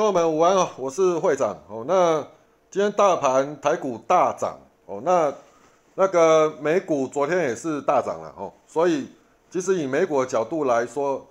[0.00, 1.84] 群友们午安哦，我是会长哦。
[1.86, 2.26] 那
[2.70, 5.30] 今天大盘台股大涨哦，那
[5.94, 9.06] 那个美股昨天也是大涨了哦，所以
[9.50, 11.22] 其实以美股的角度来说，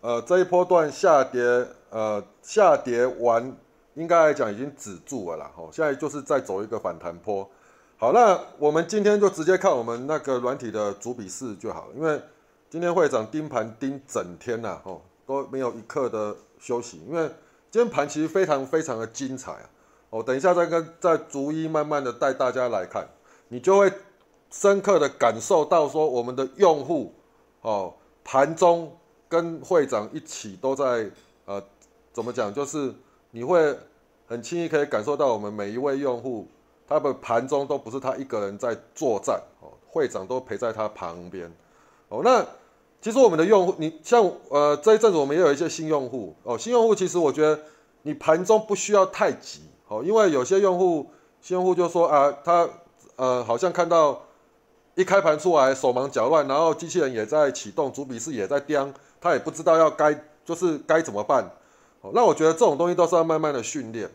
[0.00, 1.42] 呃，这一波段下跌，
[1.90, 3.52] 呃，下跌完
[3.94, 7.44] 应该来讲已经止住了啦，哦，现在就是在走一个反弹坡。
[7.96, 12.22] 好，那我们今天就直接看我们那个软体的主笔试就好了，因为
[12.70, 17.28] 今天会长盯盘盯整天呐，哦，都没有一刻的休息，因为。
[17.74, 19.68] 今天盘其实非常非常的精彩啊！
[20.10, 23.04] 哦，等一下再跟再逐一慢慢的带大家来看，
[23.48, 23.92] 你就会
[24.48, 27.12] 深刻的感受到说我们的用户
[27.62, 27.92] 哦，
[28.22, 28.96] 盘中
[29.28, 31.10] 跟会长一起都在
[31.46, 31.60] 呃，
[32.12, 32.54] 怎么讲？
[32.54, 32.94] 就是
[33.32, 33.76] 你会
[34.28, 36.46] 很轻易可以感受到我们每一位用户，
[36.86, 41.52] 他的盘中都不是他一个人在作战哦，会长都陪在他旁边
[42.08, 42.46] 哦，那。
[43.00, 47.60] 其实我们的用户，你像呃这一阵子我们也有一些新用户哦，新用户其实我觉得
[48.04, 51.10] 你盘中不需要太急哦，因为有些用户
[51.40, 52.66] 新用户就说啊，他
[53.16, 54.22] 呃好像看到
[54.94, 61.44] 一开盘出来手忙脚乱，然后机器人也在启动，主笔式也在颠，他也不知道要该就是该怎么办
[62.00, 62.12] 哦。
[62.14, 64.10] 那我觉得这种东西都是要慢慢的训练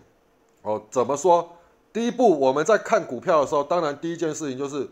[0.62, 0.82] 哦。
[0.90, 1.50] 怎么说？
[1.92, 4.90] 第一步我们在看股票的时候，当然第一件事情就是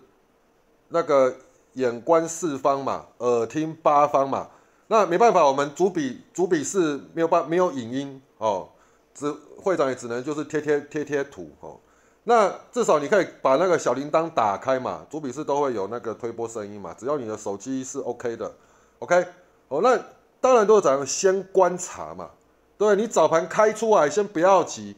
[0.89, 1.33] 那个。
[1.73, 4.49] 眼观四方嘛，耳听八方嘛，
[4.87, 8.67] 那没办法，我们主笔主笔是没有办没有影音哦，
[9.17, 11.79] 只会长也只能就是贴贴贴贴图哦。
[12.25, 18.53] 那至少你可以把那个小铃铛打开嘛，主笔是都会有那个推波声音嘛，只要你的手机是 OK 的
[18.99, 19.25] ，OK
[19.69, 19.79] 哦。
[19.81, 19.97] 那
[20.39, 22.29] 当然都是怎样先观察嘛，
[22.77, 24.95] 对你早盘开出来先不要急，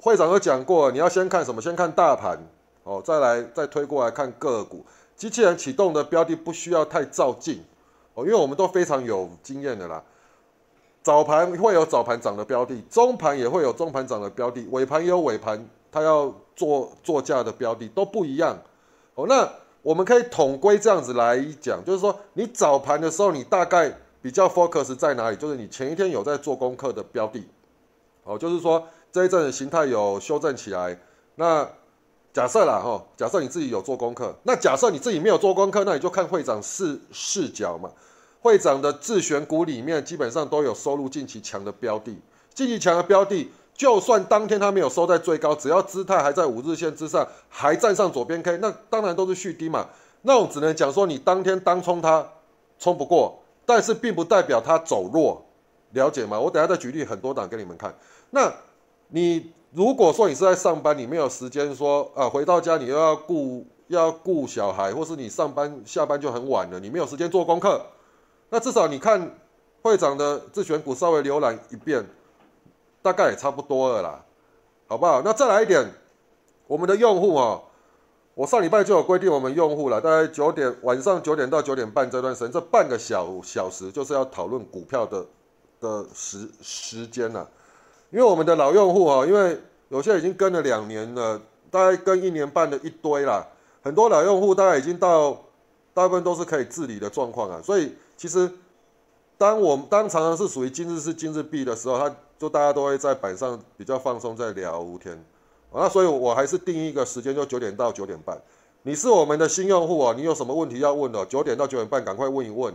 [0.00, 1.62] 会长都讲过，你要先看什么？
[1.62, 2.38] 先看大盘
[2.82, 4.84] 哦，再来再推过来看个股。
[5.14, 7.64] 机器人启动的标的不需要太照镜
[8.12, 10.02] 哦，因为我们都非常有经验的啦。
[11.06, 18.58] 早盘会有早盘涨的标的，中盘也会有中盘涨的标的，尾盘也有尾盘它要做做价的标的，都不一样
[19.14, 19.24] 哦。
[19.28, 19.48] 那
[19.82, 25.36] 我们可以统归这样子来讲，就是说你早盘的时候，你大概比较 focus 在哪里？
[25.36, 27.46] 就是你前一天有在做功课的标的
[28.24, 30.98] 哦，就是说这一阵的形态有修正起来，
[31.36, 31.68] 那。
[32.32, 37.90] 假设啦，哈，假设你自己有做功课，那假设你自己没有做功课，那你就看会长视视角嘛。
[38.40, 42.16] 会长的自选股里面基本上都有收入近期强的标的，
[42.54, 49.88] 近期强的标的，就算当天它没有收在最高，只要姿态还在五日线之上，还站上左边 K，那当然都是续低嘛。
[50.22, 52.26] 那我只能讲说，你当天当冲它
[52.78, 55.44] 冲不过，但是并不代表它走弱，
[55.92, 56.38] 了解吗？
[56.38, 57.94] 我等下再举例很多档给你们看。
[58.30, 58.52] 那
[59.08, 59.52] 你。
[59.72, 67.84] 如果说你是在上班，你没有时间说啊，回到家你又要顾要顾小孩，或是你上班下班就很晚了，你没有时间做功课，
[68.48, 69.34] 那至少你看
[69.82, 72.06] 会长的自选股稍微浏览一遍，
[73.02, 74.24] 大概也差不多了啦，
[74.88, 75.22] 好不好？
[75.22, 75.92] 那再来一点，
[76.66, 77.60] 我们的用户啊，
[78.34, 85.24] 我上礼拜就有规定，我们用户了，大概九点晚上九点到九点半这段时间，这半个小小时就是要讨论股票的
[85.80, 87.48] 的时时间了。
[88.10, 91.40] 因为我们的老用户啊，因为有些已经跟了两年了，
[91.70, 93.44] 大概跟一年半的一堆啦，
[93.82, 95.36] 很多老用户大概已经到
[95.92, 98.50] 大部分都是可以自理的状况啊，所以其实
[99.38, 105.22] 当我们当常常是属于今日是今日币的时候，他就大家都会在板上比较放松，在聊天，
[105.72, 108.40] 那所以我还是定一个时间，就九点到九点半。
[108.82, 112.74] 你是我们的新用户啊，你有什么问题要问的，九点到九点半赶快问一问。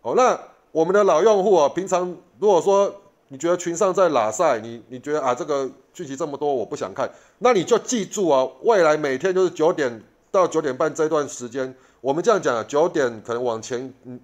[0.00, 0.38] 好，那
[0.70, 2.94] 我们的老用户啊，平常如果说。
[3.28, 14.20] 你觉得群上在拉赛，你你觉得啊这个讯息这么多，我不想看，那你就记住啊，未来每天就是九点到九点半这段时间，我们这样讲啊，九点可能往前嗯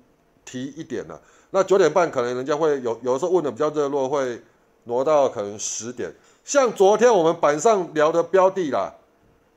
[0.48, 1.20] 提一点了，
[1.50, 4.40] 那九点半可能人家会有有的时候问的比较热络，会
[4.84, 6.10] 挪到可能十点。
[6.44, 8.94] 像昨天我们板上聊的标的啦，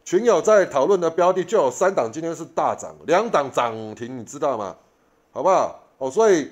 [0.04, 4.76] 群友在讨论的标的就有三档，今天是大涨，两档涨停，你知道吗？
[5.32, 5.84] 好不好？
[5.98, 6.52] 哦，所以。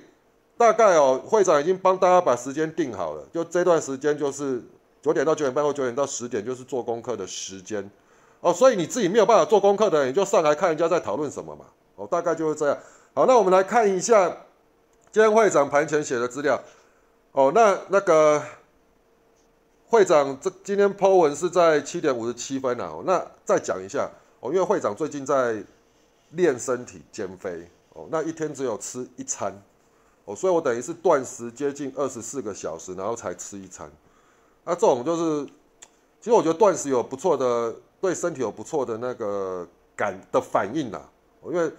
[0.59, 4.61] 大概哦，会长已经帮大家把时间定好了，就这段时间就是
[5.01, 7.89] 九点到九点半或九点到十点，就是做功课的时间
[8.41, 8.51] 哦。
[8.51, 11.63] 所以你自己没有办法做功课的，你就上来看人家在讨论什么嘛。
[11.95, 12.77] 哦，大概就是这样。
[13.19, 14.29] 好，那我们来看一下
[15.11, 16.57] 今天会长盘前写的资料。
[17.33, 18.41] 哦，那那个
[19.89, 22.95] 会长这今天 Po 文是在七点五十七分啊。
[23.03, 25.61] 那再讲一下哦，因为会长最近在
[26.29, 29.53] 练身体减肥哦，那一天只有吃一餐。
[30.23, 33.91] 哦，所以我等于是断食接近二十四个小时，然后才吃一餐。
[34.63, 35.45] 那这种就是，
[36.21, 41.01] 其实我觉得断食有不错的，对身体有不错的那个感的反应啦。
[41.43, 41.69] 因为，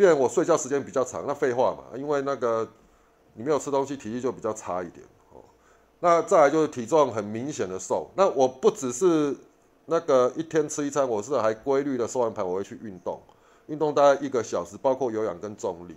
[0.00, 2.66] 毕竟我睡觉时间比较长，那废话嘛，因为那个
[3.34, 5.06] 你没有吃东西，体力就比较差一点。
[5.30, 5.44] 哦，
[5.98, 8.10] 那再来就是体重很明显的瘦。
[8.16, 9.36] 那我不只是
[9.84, 13.20] 那个一天吃一餐，我是还规律的收完盘我会去运动，
[13.66, 15.94] 运动大概一个小时，包括有氧跟重力。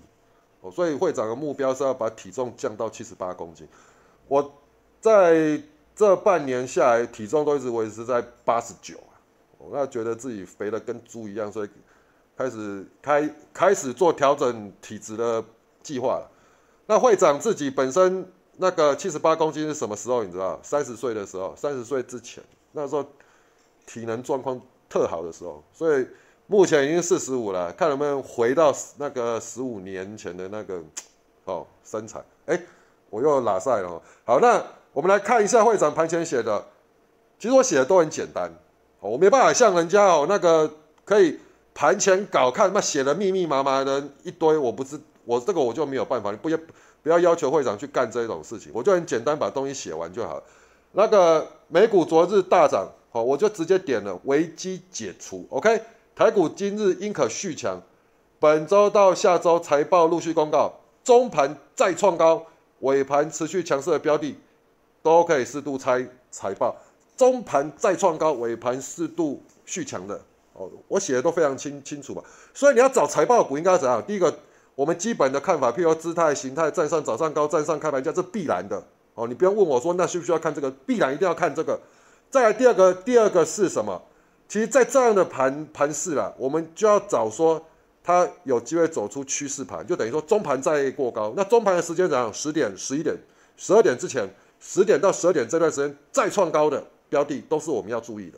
[0.59, 3.65] 哦，所以会长的目标是要把体重降到七十八公斤。
[4.27, 4.53] 我
[4.99, 5.63] 在
[5.95, 9.15] 这半年下来，体重都一直维持在八十九啊。
[9.57, 11.69] 我那觉得自己肥的跟猪一样，所以
[12.37, 15.43] 开始开开始做调整体质的
[15.81, 16.29] 计划了。
[16.85, 20.23] 那会长自己本身那个七十八公斤是什么时候？
[20.23, 20.59] 你知道？
[20.63, 23.05] 三十岁的时候，三十岁之前，那时候
[23.85, 24.59] 体能状况
[24.89, 26.07] 特好的时候，所以。
[26.45, 30.83] 目前已经四十五了，看能不能回到那个十五年前的那个
[31.45, 32.21] 哦身材。
[32.45, 32.61] 哎，
[33.09, 34.01] 我又拉赛了。
[34.25, 36.65] 好，那我们来看一下会长盘前写的。
[37.39, 38.53] 其实我写的都很简单，
[38.99, 40.69] 我没办法像人家哦那个
[41.05, 41.39] 可以
[41.73, 44.57] 盘前稿看那写的密密麻麻的一堆。
[44.57, 46.57] 我不知我这个我就没有办法，你不要
[47.01, 50.41] 不要要求会长去干这种事情，我就很简单把东西写完就好。
[50.91, 55.81] 那个美股昨日大涨，好，我就直接点了危机解除，OK。
[56.15, 57.81] 台股今日应可续强，
[58.39, 60.71] 本周到下周财报陆续公告，
[61.03, 62.45] 中盘再创高，
[62.81, 64.37] 尾盘持续强势的标的
[65.01, 66.75] 都可以适度猜财报。
[67.17, 70.21] 中盘再创高，尾盘适度续强的
[70.53, 72.23] 哦，我写的都非常清清楚吧。
[72.53, 74.01] 所以你要找财报股应该怎样？
[74.05, 74.33] 第一个，
[74.75, 78.81] 我们基本的看法，譬如姿态、形态站上早上高，站上开盘价，这必然的
[79.15, 79.27] 哦。
[79.27, 81.79] 你不用问我说那需不需要看这个，必然一定要看这个。
[82.29, 84.01] 再来第二个，第二个是什么？
[84.47, 87.59] 其实，在这样的盘盘势啦，我们就要找说
[88.03, 91.33] 它有机会走出趋势盘，就等于说中盘再过高。
[91.35, 92.31] 那中盘的时间怎样？
[92.31, 93.15] 十点、十一点、
[93.57, 94.29] 十二点之前，
[94.59, 98.37] 十点到十二点这段时间再创高的标的，都是我们要注意的。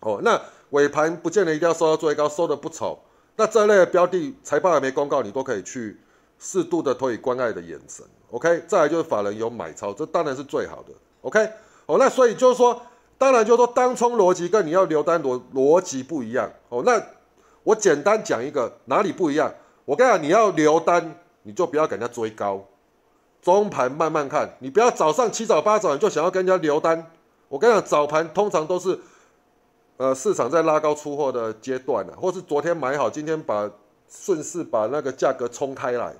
[0.00, 0.38] 哦，那
[0.70, 2.98] 尾盘不见得一定要收到最高，收的不丑。
[3.36, 5.98] 那这类的标的财报还没公告，你都可以去
[6.38, 8.04] 适度的投以关爱的眼神。
[8.30, 10.92] OK，再来就是法人有买超，这当然是最好的。
[11.22, 11.48] OK，
[11.86, 12.80] 哦，那所以就是说。
[13.20, 16.84] 当然，就是说当冲逻辑跟你要留单逻逻辑不一样哦。
[16.86, 17.02] 那
[17.64, 19.52] 我简单讲一个哪里不一样？
[19.84, 22.64] 我跟你讲，你要留单，你就不要给人家追高，
[23.42, 27.10] 中盘慢慢看，你不要早上七早八早就想要跟人家留单。
[27.48, 28.96] 我跟你讲，早盘通常都是
[29.98, 33.70] 呃市场在拉高出货的阶段呢，或是昨天买好，今天把
[34.08, 36.16] 顺势把那个价格冲开来。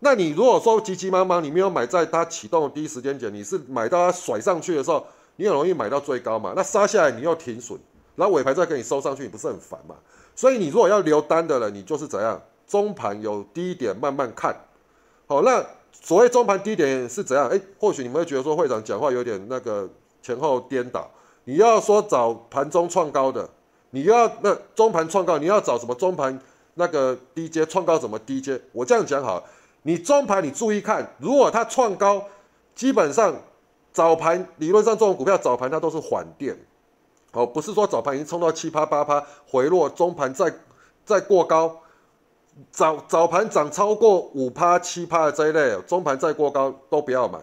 [0.00, 5.06] 那你如果说急急忙忙，你没有买在它启动的第一时间点，你是买到它甩上去的时候。
[5.36, 6.52] 你很容易买到最高嘛？
[6.54, 7.80] 那杀下来你又停损，
[8.16, 9.96] 然后尾盘再给你收上去，你不是很烦嘛？
[10.36, 12.38] 所以你如果要留单的了，你就是怎样？
[12.66, 14.54] 中盘有低点慢慢看。
[15.26, 17.48] 好，那所谓中盘低点是怎样？
[17.48, 19.88] 哎，或许你们会觉得说会长讲话有点那个
[20.22, 21.10] 前后颠倒。
[21.44, 23.48] 你要说找盘中创高的，
[23.90, 26.38] 你要那中盘创高，你要找什么中盘
[26.74, 28.60] 那个低阶创高怎么低阶？
[28.72, 29.44] 我这样讲好，
[29.82, 32.24] 你中盘你注意看，如果它创高，
[32.74, 33.34] 基本上。
[33.94, 36.56] 早盘理论上这种股票早盘它都是缓跌，
[37.32, 40.50] 哦，不是说早盘已经冲到七趴八趴回落，中盘再
[41.04, 41.76] 再过高，
[42.70, 47.38] 早早盘涨超过五趴七趴的这一类，中盘再过高都不要买。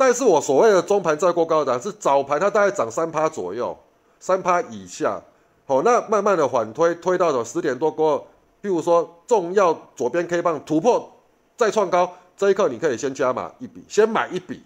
[0.00, 3.76] 但是我所谓的中盘再过高的是早盘它大概涨三趴左右，
[4.18, 5.20] 三趴以下，
[5.66, 8.26] 好，那慢慢的缓推推到了十点多过，
[8.62, 11.06] 譬如说重要左边 K 棒突破
[11.54, 14.62] 再创高，这一刻你可以先加码一笔，先买一笔。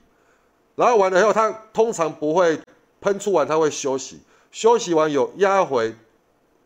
[0.77, 2.61] 然后完了以后，它通常不会
[3.01, 4.21] 喷出完，它会休息，
[4.53, 5.93] 休息完有压回，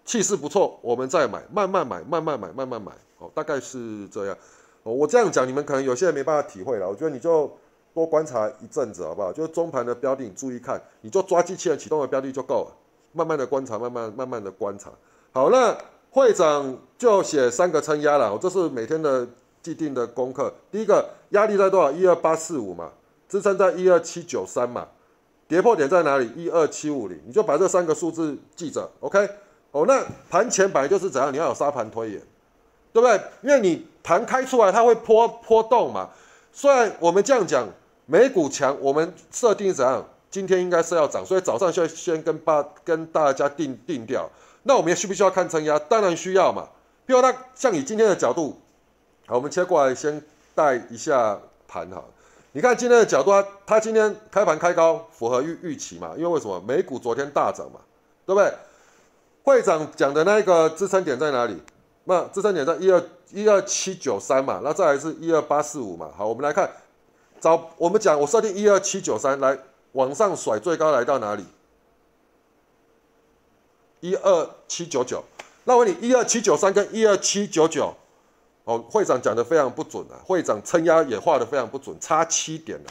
[0.04, 4.37] 气势不错，我们再买，慢慢买，慢慢买，慢慢买，哦，大概是这样。
[4.83, 6.87] 哦，我这样讲，你们可能有些人没办法体会了。
[6.87, 7.50] 我觉得你就
[7.99, 9.33] 多观察一阵子，好不好？
[9.33, 12.76] 就是中盘的标的，你注意看，你就抓机器人启动的标的就够了，
[13.12, 14.90] 慢慢的观察，慢慢慢慢的观察。
[15.33, 15.76] 好，那
[16.11, 19.26] 会长就写三个撑压了，这是每天的
[19.61, 20.55] 既定的功课。
[20.71, 21.90] 第一个压力在多少？
[21.90, 22.93] 一二八四五嘛。
[23.28, 24.88] 支撑在一二七九三嘛，
[25.47, 26.33] 跌破点在哪里？
[26.35, 29.28] 一二七五零，你就把这三个数字记着，OK？
[29.71, 31.31] 哦，那盘前本来就是怎样？
[31.31, 32.23] 你要有沙盘推演，
[32.90, 33.21] 对不对？
[33.43, 36.09] 因为你盘开出来，它会波波动嘛。
[36.52, 37.69] 虽然我们这样讲，
[38.11, 40.03] 美股强，我们设定怎样？
[40.31, 44.27] 今天应该是要涨，所以早上先先跟八跟大家定定掉。
[44.62, 45.79] 那我们需不需要看撑压？
[45.79, 46.67] 当然需要嘛。
[47.05, 48.59] 比如那像以今天的角度，
[49.27, 50.23] 好，我们切过来先
[50.55, 52.03] 带一下盘哈。
[52.53, 56.15] 你看今天的角度，它它今天开盘开高，符合预预期嘛？
[56.17, 57.81] 因为为什么美股昨天大涨嘛，
[58.25, 58.50] 对不对？
[59.43, 61.62] 会长讲的那个支撑点在哪里？
[62.05, 66.11] 那支撑点在一二一二七九三嘛，那再来是一二八四五嘛。
[66.17, 66.71] 好，我们来看，
[67.40, 69.59] 找我们讲，我设定一二七九三来
[69.92, 71.45] 往上甩，最高来到哪里？
[74.00, 75.25] 一二七九九。
[75.64, 77.95] 那我问你，一二七九三跟一二七九九。
[78.64, 80.21] 哦，会长讲的非常不准啊！
[80.26, 82.90] 会长撑压也画的非常不准，差七点了。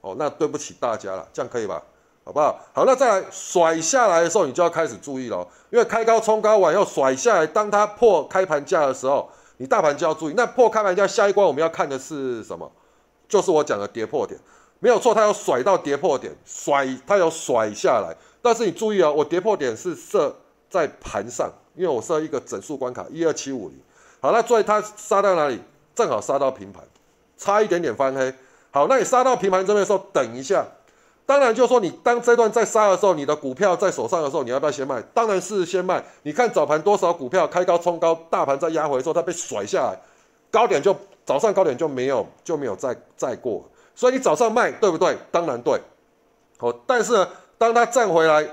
[0.00, 1.82] 哦，那对不起大家了，这样可以吧？
[2.24, 2.60] 好不好？
[2.72, 10.34] 好，那再来甩下来的时候，你就要开始注意了，因为开高冲高完要甩下来，当它破开盘价的时候，你大盘就要注意。
[10.36, 12.70] 那破开盘价下一关我们要看的是什么？
[13.28, 14.38] 就是我讲的跌破点，
[14.78, 20.34] 没有错，它要甩到跌破点，甩它有甩下来，但是你注意啊，我跌破点是设
[20.68, 23.78] 在盘上，因为我设一个整数关卡一二七五零。
[24.20, 25.60] 好，那所以它杀到哪里？
[25.94, 26.82] 正好杀到平盘，
[27.36, 28.32] 差一点点翻黑。
[28.70, 30.66] 好，那你杀到平盘这边的时候，等一下。
[31.24, 35.02] 当然就是说，你当这段在杀的时候，你的股票在手上的时候，你要不要先卖？
[35.12, 36.04] 当然是先卖。
[36.22, 39.98] 你看早盘多少股票开高冲高，大盘在压回的时候，它被甩下来，
[40.50, 40.94] 高点就
[41.26, 43.62] 早上高点就没有就没有再再过。
[43.94, 45.18] 所以你早上卖对不对？
[45.30, 45.78] 当然对。
[46.56, 47.28] 好，但是呢，
[47.58, 48.48] 当它站回来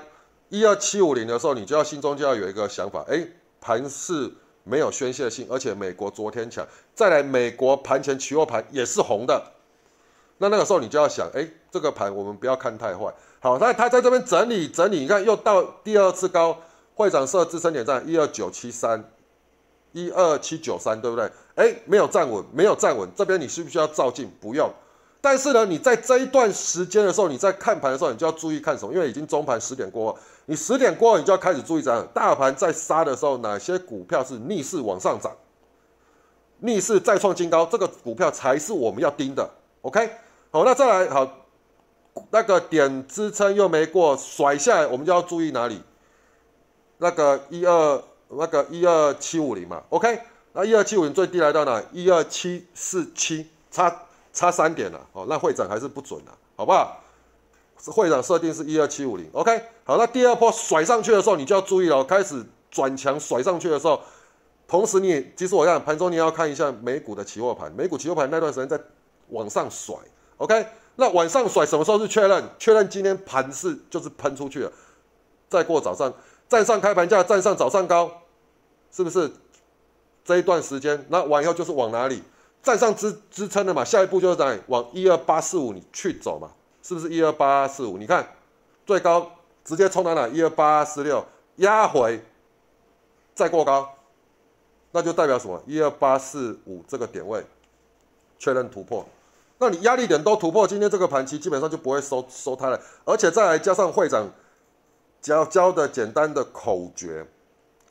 [0.50, 3.26] 一二七五零的时候，你就要心中就要有一个想法，哎，
[3.62, 4.30] 盘是。
[4.66, 9.52] 没有宣泄性，而且美国昨天强，再来美国盘前期货盘也是红的，
[10.38, 13.12] 那那个时候你就要想，哎，这个盘我们不要看太坏。
[13.40, 16.56] 好，那他在这边整理整理，你看又到第二次高，
[16.94, 19.04] 会长设支撑点在一二九七三，
[19.94, 21.30] 一二七九三，对不对？
[21.54, 24.28] 哎，没有站稳，没有站稳，这边你需不需要照镜？
[24.40, 24.68] 不用。
[25.20, 28.92] 但是呢，你在这一段时间的时候，你在看盘的时候，你就要注意看什么？
[28.92, 35.32] 因为已经中盘十点过，你十点过后，你就要开始注意这样，大盘在杀的时候，哪些股票是逆势往上涨，
[36.58, 39.48] 逆势再创新高，这个股票才是我们要盯的。
[39.82, 40.10] OK，
[40.50, 41.46] 好，那再来好，
[42.30, 45.80] 那个点支撑又没过，甩下来，我们就要注意哪里？
[46.98, 49.82] 那个一二，那个一二七五零嘛。
[49.90, 50.20] OK，
[50.52, 51.82] 那一二七五零最低来到哪？
[51.92, 54.02] 一二七四七，差。
[54.36, 57.00] 差三点了哦，那会长还是不准的，好不好？
[57.86, 59.62] 会长设定是一二七五零，OK。
[59.84, 64.00] 好，那第二波甩上去的时候，你就要注意了，开始转强甩上去的时候，
[64.66, 68.76] 同时你也其实我讲盘中你要看一下美股的期货盘，美股期货盘那段时间在
[69.28, 69.94] 往上甩
[70.38, 70.66] ，OK。
[70.96, 72.42] 那往上甩什么时候是确认？
[72.58, 74.72] 确认今天盘是就是喷出去了，
[75.48, 76.12] 再过早上
[76.48, 78.22] 站上开盘价，站上早上高，
[78.92, 79.30] 是不是？
[80.24, 82.22] 这一段时间，那完以后就是往哪里？
[82.62, 86.50] 站上支支撑的嘛，下一步就是在往一二八四五你去走嘛，
[86.82, 87.98] 是不是一二八四五？
[87.98, 88.26] 你看
[88.86, 89.30] 最高
[89.64, 90.26] 直接冲到哪？
[90.28, 91.22] 一二八四六
[91.56, 92.24] 压回
[93.34, 93.86] 再过高，
[94.92, 95.62] 那就代表什么？
[95.66, 97.44] 一二八四五这个点位
[98.38, 99.04] 确认突破，
[99.58, 104.26] 那你压力点都突破，今天这个盘期基本上就不会收收它了，而且再来加上会长
[105.24, 107.26] 教教的简单的口诀。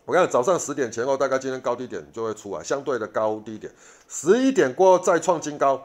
[0.06, 3.74] 我看早上十点前后，大概今天高低点就会出来，相对的高低点，
[4.08, 5.82] 十一点过后再创新高，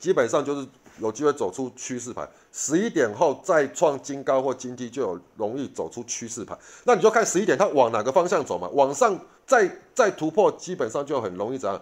[0.00, 0.66] 基本上就是
[0.98, 2.28] 有机会走出趋势盘。
[2.50, 6.58] 十一点后再创新高或金低，就有容易走出趋势盘。
[6.82, 11.80] 那你就看十一点它往哪个方向走嘛，往上再再突破，基本上就很容易怎样？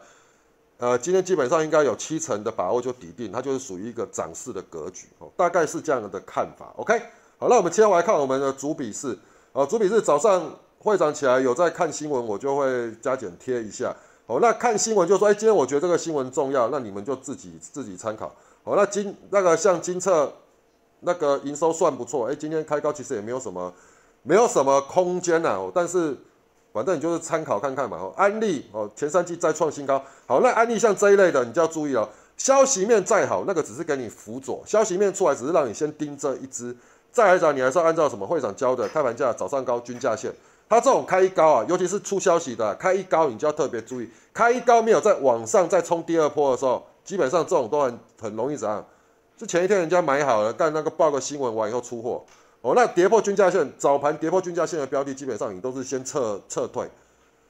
[0.76, 6.71] 呃，今天基本上应该有七成的把握就底定，它就是属于一个涨势的格局哦，大概是这样的看法。
[6.76, 7.00] OK，
[7.40, 9.18] 好，那我们接下来看我们的主笔是，
[9.54, 10.49] 呃，主笔是早上。
[10.82, 13.94] 会长起来有在看新闻，我就会加减贴一下。
[14.25, 18.35] 哦，那看新闻就说，哎，今天我觉得这个新闻重要，那你们就自己自己参考。
[18.64, 20.32] 哦，那金那个像金策
[21.00, 23.70] 那个营收算不错，哎，今天开高其实也没有什么
[24.23, 25.70] 没有什么空间呐。
[25.75, 26.16] 但是
[26.73, 27.99] 反正你就是参考看看嘛。
[27.99, 30.02] 哦，安利哦，前三季再创新高。
[30.26, 32.09] 好，那安利像这一类的，你就要注意了。
[32.38, 36.75] 消息面再好，那个只是给你辅佐，消息面出来只是让你先盯这一只。
[37.12, 40.32] 再来讲，你还是要按照什么会长教的开盘价、早上高均价线。
[40.68, 44.08] 它这种开一高啊，尤其是出消息的开一高，你就要特别注意。
[44.32, 48.84] 开一高没有在往上再冲第二波的时候，基本上这种都很很容易怎样？
[49.36, 52.24] 就前一天人家买好了，但那个报个新闻完以后出货
[52.60, 52.74] 哦。
[52.76, 56.88] 那跌破均价线，早盘跌破均价线的标的，基本上你都是先撤撤退，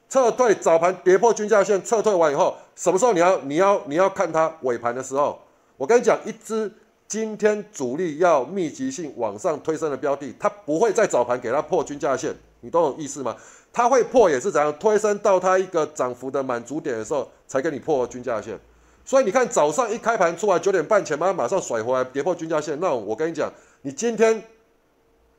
[0.09, 5.39] 撤退早盘跌破均价线撤退完以后，什么时候你要你要你要看它尾盘的时候？
[5.77, 6.73] 我跟你讲，一只
[7.11, 12.33] 今天主力要密集性往上推升的标的，它不会在早盘给它破均价线。
[12.61, 13.37] 你懂我意思吗？
[13.73, 18.57] 它会破也是怎样推升到它一个涨幅的满足点的时候，才给你破均价线。
[19.05, 23.53] 所以你看早上一开盘出来九点半前，嘛马上甩回来跌破均价线，那我跟你讲，
[23.83, 24.45] 你今天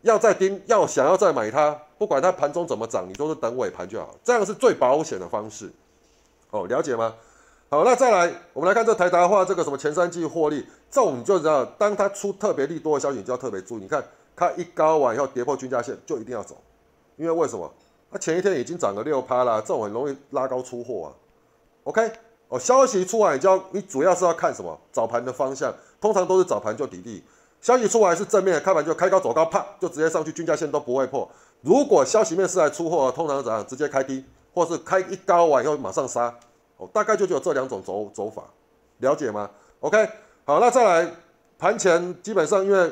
[0.01, 5.71] 要再盯，要想要再买它，不管它盘中怎么涨，你都是等尾盘就好，这样是最保险的方式。
[6.49, 7.15] 哦，了解吗？
[7.73, 13.83] 好，那再来，我们来看这台达化这个什么前三季获利，这种你就知道，当它出特别利多的消息，你就要特别注意。
[13.83, 14.03] 你看
[14.35, 16.57] 它一高完以后跌破均价线，就一定要走。
[17.15, 17.73] 因为为什么？
[18.11, 21.07] 它前一天已经涨了六趴了，这种很容易拉高出货啊。
[21.85, 22.11] OK，
[22.49, 24.77] 哦，消息出来，你就要你主要是要看什么？
[24.91, 27.23] 早盘的方向，通常都是早盘就底地。
[27.61, 31.25] 消息出来是正面，开盘就开高走高，啪就直接上去，均价线都不会破。
[31.61, 33.65] 如果消息面是来出货，通常怎样？
[33.65, 36.37] 直接开低，或是开一高完以后马上杀。
[36.81, 38.41] 哦，大概就只有这两种走走法，
[38.97, 39.47] 了解吗
[39.81, 40.09] ？OK，
[40.45, 41.13] 好，那再来
[41.59, 42.91] 盘前基本上因为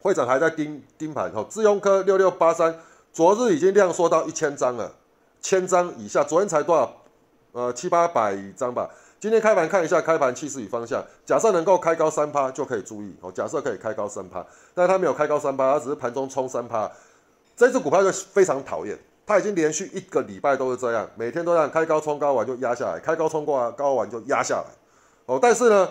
[0.00, 2.78] 会长还在盯盯盘，哦，智庸科六六八三，
[3.12, 4.94] 昨日已经量缩到一千张了，
[5.40, 6.96] 千张以下，昨天才多少？
[7.50, 8.88] 呃，七八百张吧。
[9.18, 13.30] 今天开盘看一下开盘气势与方向，假设能够开高三趴就可以注意哦。
[13.32, 16.88] 假设可以开高三趴，但是它没有开高三趴，它只是盘中冲三趴。
[17.56, 18.96] 这只股票就非常讨厌，
[19.30, 24.64] 它已经连续一个礼拜都是这样，每天都这样开高冲高完就压下来，开高冲高高完就压下来。
[25.26, 25.88] 哦，但是呢，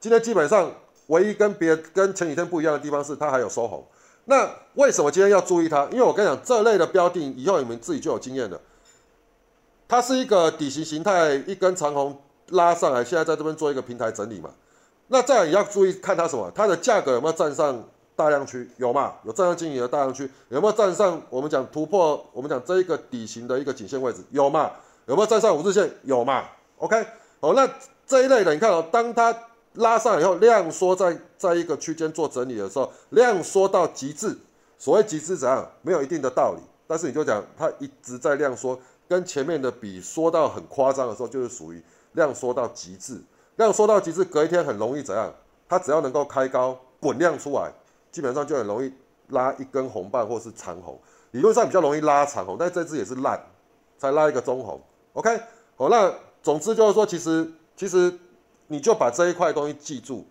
[0.00, 0.72] 今天基本上
[1.08, 3.86] 唯一跟别跟前几天不一样的地方是它还有收红。
[4.24, 5.84] 那为什么今天要注意它？
[5.92, 8.58] 因为我跟你讲，这类的标的以后你们自己就有经验了。
[9.86, 12.18] 它是一个底型形态，一根长红。
[12.52, 14.48] 拉上来，现在在这边做一个平台整理嘛？
[15.08, 16.50] 那这样你要注意看它什么？
[16.54, 17.86] 它的价格有没有站上
[18.18, 18.68] 大量区？
[18.78, 19.14] 有嘛？
[19.22, 20.28] 有站上经营的大量区？
[20.48, 22.26] 有没有站上我们讲突破？
[22.32, 24.24] 我们讲这一个底型的一个颈线位置？
[24.32, 24.72] 有嘛？
[25.06, 25.88] 有没有站上五日线？
[26.02, 26.44] 有嘛
[26.78, 27.06] ？OK，
[27.40, 27.70] 好，那
[28.04, 29.32] 这一类的，你看哦，当它
[29.74, 34.36] 拉上以后，量缩在在一个区间做整理的时候，量缩到极致，
[34.76, 35.64] 所谓极致怎样？
[35.82, 38.76] 没有一定的道理，但是你就讲它一直在量缩，
[39.08, 41.80] 跟前面的比缩到很夸张的时候，就是属于。
[42.12, 43.20] 量缩到极致，
[43.56, 45.32] 量缩到极致，隔一天很容易怎样？
[45.68, 47.70] 它只要能够开高滚量出来，
[48.18, 48.92] 基本上就很容易
[49.28, 50.98] 拉一根红棒或是长红，
[51.30, 53.40] 理论上比较容易拉长红，但这支也是烂，
[53.96, 54.80] 才拉一个中红。
[55.12, 55.40] OK，
[55.76, 58.12] 好，那总之就是说，其实其实
[58.66, 60.26] 你就把这一块东西记住，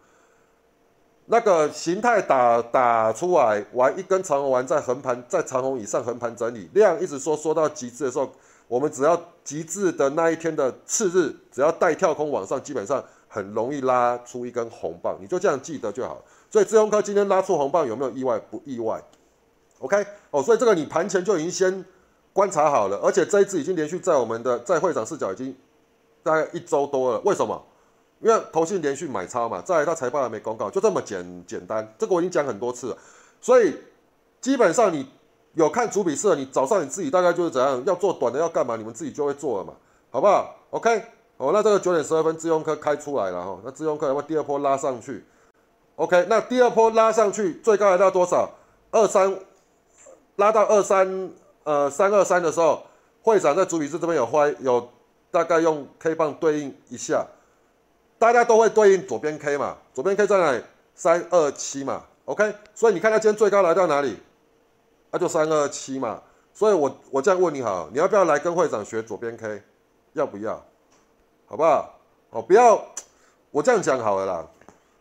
[1.27, 8.29] 那个形态打打出来完一根长红完在横盘在长红以上横盘整理，量一直说说到极致的时候。
[8.67, 16.21] 我们只要极致的那一天的次日，只要带跳空往上，基本上很容易拉出一根红棒，你就这样记得就好。
[16.49, 18.39] 所以智鸿科今天拉出红棒有没有意外？
[18.39, 19.03] 不意外。
[19.79, 21.85] OK，哦，所以这个你盘前就已经先
[22.33, 25.55] 观察好了，而且这一次已经连续在我们的在会长视角已经
[26.23, 27.19] 大概一周多了。
[27.25, 27.63] 为什么？
[28.21, 31.87] 因为投信连续买超嘛，再来他财报还没公告，就这么简简单。
[31.97, 32.97] 这个我已经讲很多次了，
[33.39, 33.75] 所以
[34.41, 35.07] 基本上你。
[35.53, 39.73] 有看主笔式，你早上你自己大概就是怎样要做短的要干嘛，你们自己就会做了嘛，
[40.11, 41.01] 好不好？OK，
[41.37, 45.25] 哦，那这个九点十二分自用科开出来了哈，那自用科要不要第二波拉上去
[45.97, 48.49] ？OK，那第二波拉上去最高来到多少？
[48.91, 49.37] 二三，
[50.37, 51.31] 拉到二三
[51.65, 52.83] 呃三二三的时候，
[53.21, 54.89] 会长在主笔字这边有花有
[55.29, 57.27] 大概用 K 棒对应一下，
[58.17, 60.63] 大家都会对应左边 K 嘛，左边 K 在哪里？
[60.95, 64.17] 三二七嘛，OK，所以你看它今天最高来到哪里？
[65.11, 66.21] 那就三二七嘛，
[66.53, 69.61] 所以我我这样问你好，你要不要来跟会长学左边 K？
[70.13, 70.63] 要不要？
[71.45, 71.99] 好不好？
[72.31, 72.83] 哦，不要，
[73.51, 74.47] 我这样讲好了啦。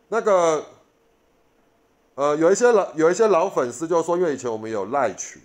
[0.09, 0.65] 那个，
[2.17, 5.41] 呃，有一些老有一些老粉丝就说，因为以前我们有赖群，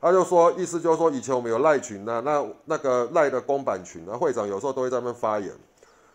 [0.00, 5.52] 他就说意思就是说，以前我们有赖群呢，那那个赖的公版群，那会长有时候都会在那边发言。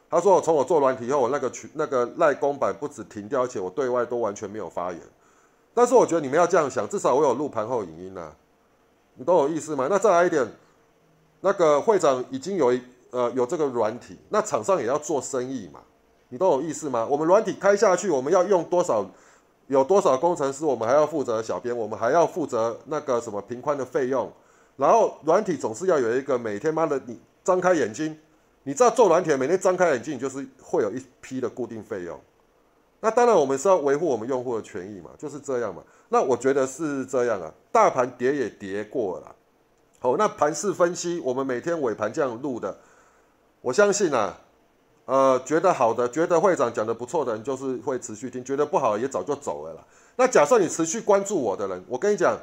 [0.10, 5.02] 他说我从我做软体以后，我那个群那个赖公版不止停掉，而且我对外都完全没有发言。
[5.74, 8.34] 但是我觉得你们要这样想，至少我有录盘后影音呐，
[9.16, 9.88] 你懂我意思吗？
[9.90, 10.46] 那再来一点，
[11.40, 12.74] 那个会长已经有
[13.12, 15.80] 呃有这个软体，那厂商也要做生意嘛，
[16.28, 17.08] 你懂我意思吗？
[17.10, 19.06] 我们软体开下去，我们要用多少，
[19.68, 24.32] 有多少工程师，我们还要负责小编，我们还要负责那个什么平宽的费用，
[24.76, 28.18] 然后软体总是要有一个每天妈的你张开眼睛，
[28.64, 32.20] 你知道做软体每天张开眼睛，就是会有一批的固定费用。
[33.00, 35.84] 那当然，我们是要维护我们用户的权益嘛，就是这样嘛。
[36.10, 39.36] 那我觉得是这样啊，大盘跌也跌过了，
[40.00, 42.76] 好，那盘势分析，我们每天尾盘这样录的，
[43.62, 44.36] 我相信啊，
[45.08, 49.82] 呃，觉得好的，觉得会长讲的不错的人，就是会持续听；觉得不好也早就走了啦。
[50.16, 52.38] 那假设你持续关注我的人，我跟你讲，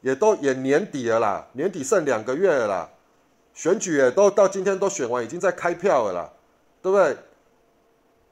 [0.00, 2.88] 也都也年底了啦，年底剩两个月了啦，
[3.52, 6.30] 选举也都到今天都选完，已经在开票了啦，
[6.80, 7.16] 对不对？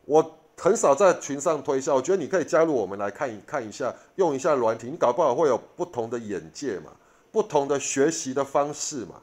[0.05, 0.35] 我。
[0.61, 6.91] 很少在群上推销，我觉得你可以加入我们来看一看一下，用一下软体，你搞不好会有不同的眼界嘛，
[7.31, 9.23] 不同的学习的方式嘛，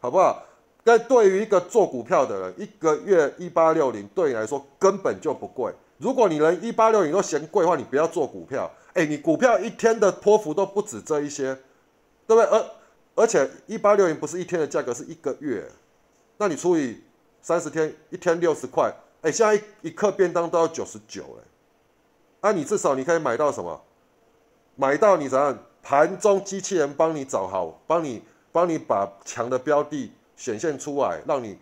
[0.00, 0.42] 好不好？
[0.84, 5.72] 但对于一个做股票的人，一个月一八六零对你来说根本就不贵。
[5.96, 8.70] 如果你连一八六零都嫌贵的话，你不要做股票。
[8.92, 11.54] 哎，你股票一天的波幅都不止这一些，
[12.26, 12.44] 对不对？
[12.44, 12.66] 而
[13.14, 15.66] 而且一八六零不是一天的价格，是一个月，
[16.36, 17.02] 那你除以
[17.40, 18.92] 三十天，一天六十块。
[19.22, 21.44] 哎，现在一一克便当都要九十九哎，
[22.42, 23.80] 那你至少你可以买到什么？
[24.76, 25.58] 买到你怎样？
[25.82, 31.58] 盘中机器人帮你找好，帮你帮你把强的标的显现出来，让你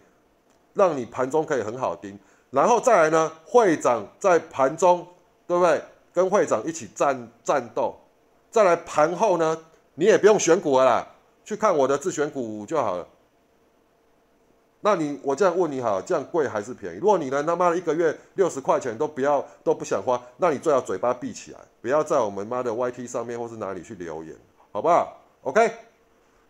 [0.75, 2.19] 让你盘中可以很好盯。
[2.51, 5.07] 然后再来呢，会长在盘中，
[5.47, 5.83] 对不对？
[6.13, 7.99] 跟会长一起战战斗。
[8.51, 9.57] 再来盘后呢，
[9.95, 11.07] 你也不用选股了啦，
[11.45, 13.09] 去看我的自选股就好了。
[14.85, 16.99] 那你我这样问你好，这样贵还是便宜？
[16.99, 24.37] 如果你呢他妈的一个月六十块钱都不要都不想花，那你最好嘴巴闭起来，不要在我们妈的 YT 上面或是哪里去留言，
[24.73, 25.71] 好不好？OK，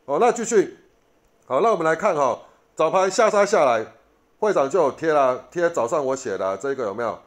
[0.07, 0.77] 好，那继续，
[1.53, 2.41] 好，那我们来看哈，
[2.75, 3.85] 早盘下杀下来，
[4.39, 7.19] 会长就有贴了，贴早上我写的这个有没有？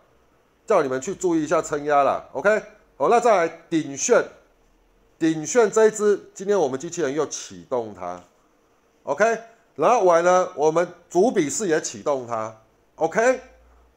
[0.65, 2.63] 叫你们去注意一下撑压了，OK，
[2.97, 4.25] 好，那再来顶炫，
[5.19, 8.19] 顶炫这一支，今天我们机器人又启动它
[9.03, 9.41] ，OK。
[9.75, 12.51] 然后完了，我们主笔式也启动它
[12.95, 13.39] ，OK，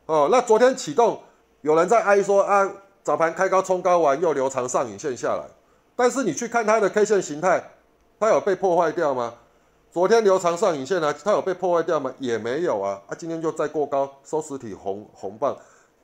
[0.05, 1.23] 哦，那昨天启动，
[1.62, 2.71] 有人在哀说啊，
[3.03, 5.45] 早盘开高冲高完又留长上影线下来，
[5.97, 7.71] 但是你去看它的 K 线形态，
[8.21, 9.33] 它有被破坏掉吗？
[9.90, 12.12] 昨天留长上影线呢，它有被破坏掉吗？
[12.18, 15.57] 也没有啊，啊，今天就再过高收实体红红棒，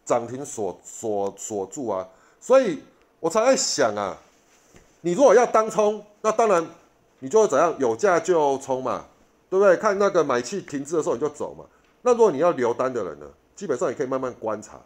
[0.04, 2.08] 涨停锁锁锁住啊，
[2.40, 2.82] 所以
[3.20, 4.16] 我才在想啊，
[5.02, 6.66] 你如果要当冲，那当然
[7.18, 9.06] 你就会怎样有价就冲嘛。
[9.50, 9.76] 对不对？
[9.76, 11.64] 看那个买气停滞的时候你就走嘛。
[12.02, 14.80] 那如果你要留单的人呢，基本上你可以慢慢观察，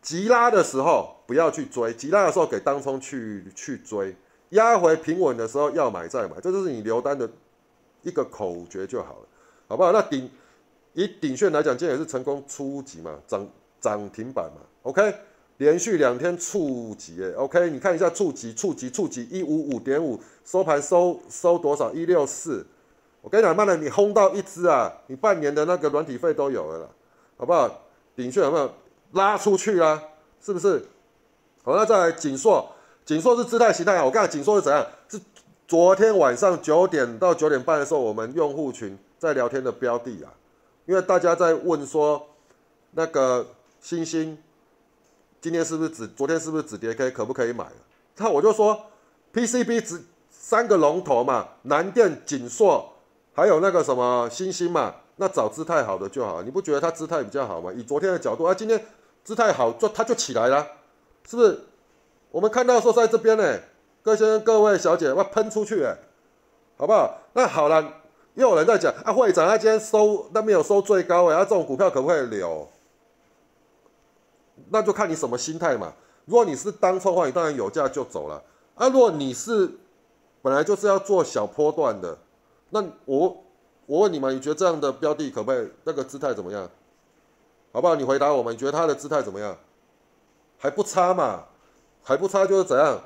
[0.00, 4.16] 急拉的时候不要去追，急拉的时候给当冲去去追，
[4.50, 7.28] 压回平稳的时候要买再买，这就是你留单的
[8.04, 9.26] 一个口诀就好了，
[9.68, 9.90] 好不好？
[9.92, 10.30] 那顶
[10.92, 13.46] 以顶炫来讲，今天也是成功出级嘛，涨
[13.80, 15.14] 涨停板嘛，OK，
[15.56, 21.92] 连续两天触及诶，OK，你看一下触及触及触及一五五点五，收盘收收多少？
[21.92, 22.64] 一六四。
[23.22, 26.88] 我跟你讲，慢了，你轰到一只啊，你半年的那个软体费都有了啦，
[27.38, 27.80] 好不好？
[28.14, 28.70] 顶炫有没有
[29.12, 30.02] 拉出去啊？
[30.42, 30.84] 是不是？
[31.62, 32.70] 好，那再来锦硕，
[33.06, 34.04] 锦硕是姿态形态啊。
[34.04, 34.86] 我跟你讲，锦硕是怎样？
[35.08, 35.18] 是
[35.66, 40.28] 昨天晚上九点到九点半的时候，我们用户群在聊天的标的啊，
[40.84, 42.28] 因为大家在问说，
[42.90, 43.46] 那个
[43.80, 44.36] 星星
[45.40, 46.06] 今天是不是止？
[46.08, 47.10] 昨天是不是止跌 K？
[47.10, 47.66] 可不可以买？
[48.18, 48.78] 那我就说
[49.32, 52.90] PCB 只三个龙头嘛，南电、锦硕。
[53.36, 57.72] 还有那个什么星星嘛，那找姿态好的就好，你不觉得它姿态比较好吗？
[57.74, 58.80] 以昨天的角度啊，今天
[59.24, 60.64] 姿态好，就它就起来了，
[61.28, 61.60] 是不是？
[62.30, 63.58] 我们看到说在这边呢，
[64.04, 65.96] 各位先生、各位小姐，我，喷出去哎，
[66.76, 67.22] 好不好？
[67.32, 67.82] 那好了，
[68.34, 72.68] 又有人在讲啊，会长他今天收，那没有收最高哎，啊，这种股票可不可以留？
[74.68, 75.94] 那就看你什么心态嘛。
[76.26, 78.42] 如果你是当冲的话，你当然有价就走了
[78.74, 78.88] 啊。
[78.90, 79.70] 如果你是
[80.42, 82.18] 本来就是要做小波段的。
[82.68, 83.42] 那我
[83.86, 85.70] 我问你们，你觉得这样的标的可不可以？
[85.84, 86.68] 那个姿态怎么样？
[87.72, 87.94] 好不好？
[87.94, 89.56] 你回答我们，你觉得它的姿态怎么样？
[90.58, 91.44] 还不差嘛？
[92.02, 93.00] 还不差就是怎样？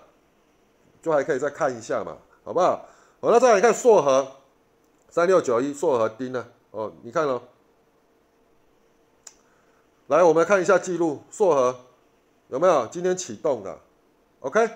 [1.03, 2.87] 就还可以再看一下嘛，好不好？
[3.21, 4.27] 好，那再来看硕和
[5.09, 6.47] 三六九一硕和丁呢？
[6.71, 7.43] 哦，你看哦，
[10.09, 11.81] 来，我们看一下记录，硕和
[12.49, 13.79] 有没有今天启动的
[14.41, 14.71] ？OK，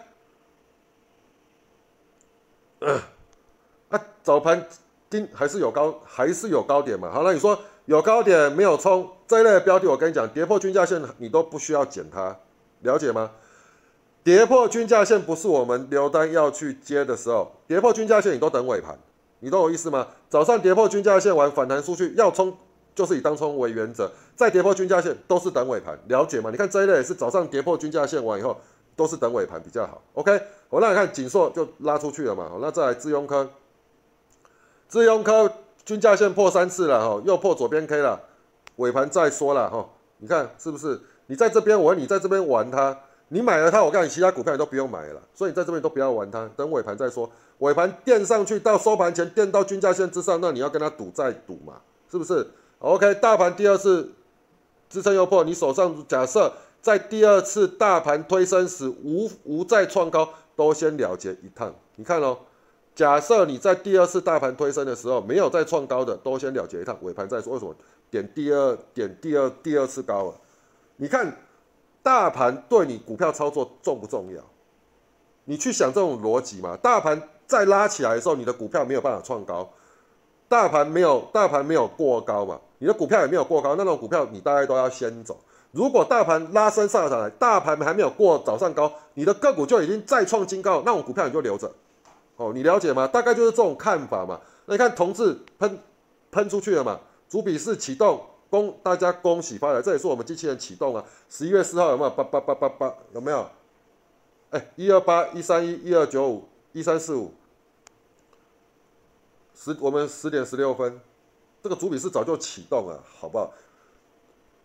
[2.81, 4.69] 啊，早盘。
[5.13, 7.11] 丁还是有高，还是有高点嘛？
[7.13, 12.35] 好，那你说有高点没有冲这一类的标的，我跟你讲，跌破均价线你都不需要减它，
[12.81, 13.31] 了解吗？
[14.25, 18.97] 跌破均价线不是我们留单要去接的时候，跌破均价线你都等尾盘，
[19.41, 20.07] 你懂我意思吗？
[20.31, 22.57] 早上跌破均价线完反弹出去要冲，
[22.95, 26.51] 就是以当冲为原则，再跌破均价线都是等尾盘，了解吗？
[26.51, 28.57] 你看这一类是早上跌破均价线完以后
[28.95, 30.01] 都是等尾盘比较好。
[30.15, 33.51] OK，我那你看锦硕就拉出去了嘛，那再来资庸科。
[34.89, 35.51] 智用科
[35.85, 38.21] 均价线破三次了哈，又破左边 K 了，
[38.77, 41.01] 尾盘再说了哈，你看是不是？
[41.27, 42.97] 你在这边玩，你在这边玩它，
[43.33, 47.31] 你买了它，我告诉你，其他股票你都不用买了，所以你在这边都不要玩它，等尾盘再说。
[47.61, 52.47] 尾盘垫上去到收盘前垫到均价线之上，那你要跟它赌再赌嘛，是不是
[52.81, 54.13] ？OK，大盘第二次
[54.91, 62.37] 支撑又破，你手上假设在第二次大盘推升时无无再创高，都先了结一趟，你看哦。
[62.95, 67.55] 假设你在第二次大盘推升的时候没有再创高的，都先了结一趟，尾盘再说。
[67.55, 67.75] 为什么
[68.11, 70.37] 点第二点第二第二次高啊？
[70.97, 71.35] 你看
[72.03, 74.43] 大盘对你股票操作重不重要？
[75.45, 76.77] 你去想这种逻辑嘛？
[76.77, 79.69] 大盘再拉起来的时候，你的股票没有办法创高，
[80.49, 82.61] 大盘没有大盘没有过高嘛？
[82.79, 85.39] 你的股票也没有过高，那种股票你大概都要先走。
[85.71, 91.73] 如果大盘拉升上来，大盘还没有过早上高，你的个股就已经再创新高，那种股票你就留着。
[92.37, 93.07] 哦，你了解吗？
[93.07, 94.41] 大概就是这种看法嘛。
[94.67, 95.79] 那你看，同志喷
[96.31, 97.01] 喷出去了嘛？
[97.29, 98.21] 主笔是启动，
[98.53, 101.03] 恭大家恭喜发财，这也是我们机器人启动啊。
[101.31, 102.11] 十一月四号有没有？
[102.11, 103.51] 八八八八八有没有？
[104.51, 107.33] 哎，一二八一三一一二九五一三四五，
[109.55, 111.01] 十我们十点十六分，
[111.63, 113.51] 这个主笔是早就启动了，好不好？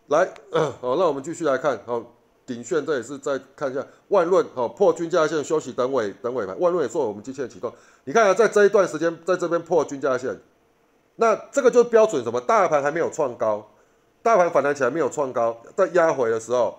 [0.08, 0.34] 来，
[0.82, 2.04] 好，那我们继续来看，好。
[2.46, 7.74] 顶炫这也是再看一下万润哦破均价线休息等尾等尾盘，万润也做我们机器人启动。
[8.06, 10.40] 你看啊，在这一段时间在这边破均价线，
[11.18, 12.40] 那这个就标准什么？
[12.40, 13.70] 大盘还没有创高，
[14.28, 16.78] 大盘反弹起来没有创高，在压回的时候，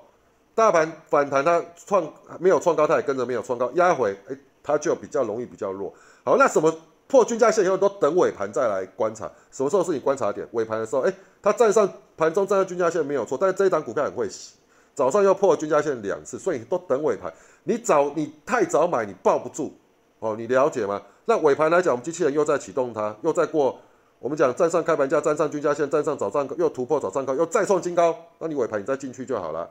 [0.55, 2.07] 大盘反弹它创
[2.39, 5.91] 没有创高，它也跟着没有创高，压回，哎，它就比较容易比较弱。
[6.25, 6.71] 好，那什么
[7.07, 10.47] 破均价线以后都等尾盘再来观察，什么时候是你观察点？
[10.53, 14.57] 尾盘的时候，哎，它站上盘中站上均价线没有错，但是这一档股票很会洗，
[14.95, 17.33] 早上又破均价线两次，所以都等尾盘。
[17.65, 19.73] 你早你太早买，你抱不住，
[20.19, 21.01] 哦，你了解吗？
[21.25, 23.81] 那尾盘来讲，我们机器人又在启动它，又在过。
[24.21, 29.69] 我们讲站上开盘价，站上均价线，站上早上又突破早上高，又再创新高，那你尾盘你再进去就好了。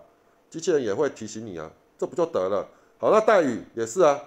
[0.50, 2.66] 机器人也会提醒你啊，这不就得了？
[2.98, 4.18] 好，那待遇也是啊，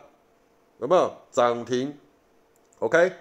[0.78, 1.10] 有没有？
[1.30, 1.96] 涨停
[2.80, 3.12] ？OK，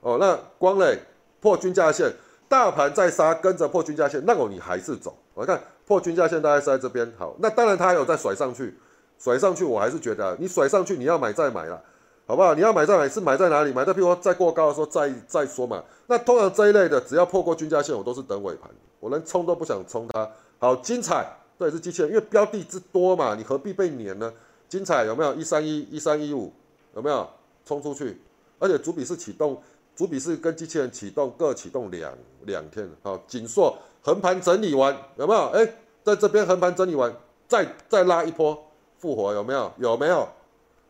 [0.00, 1.00] 哦，那光磊
[1.40, 2.12] 破均价线，
[2.48, 5.16] 大盘在杀，跟着破均价线，那我你还是走。
[5.34, 8.72] 我看破均价线大概是在这边，好，那当然它还有再甩上去，
[9.18, 11.82] 甩上去我还是觉得你甩上去你要买再买了。
[12.26, 12.54] 好不好？
[12.54, 13.72] 你要买在买是买在哪里？
[13.72, 15.82] 买在譬如说再过高的时候再再说嘛。
[16.08, 20.28] 那通常这一类的，只要破过均价线，我都是等尾盘，我连冲都不想冲它。
[20.58, 21.24] 好，精彩，
[21.56, 24.32] 这也是机器人，因为标的之多嘛，你何必被撵呢？
[24.68, 25.32] 精彩有没有？
[25.34, 26.52] 一三一一三一五
[26.96, 27.28] 有没有
[27.64, 28.20] 冲出去？
[28.58, 29.62] 而且主笔是启动，
[29.94, 32.12] 主笔是跟机器人启动各启动两
[32.42, 32.90] 两天。
[33.04, 35.46] 好，紧缩横盘整理完有没有？
[35.50, 35.64] 哎，
[36.02, 37.14] 在这边横盘整理完，
[37.46, 38.60] 再再拉一波
[38.98, 39.72] 复活有没有？
[39.78, 40.28] 有没有？